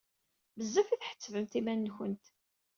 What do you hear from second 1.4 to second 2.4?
iman-nkent!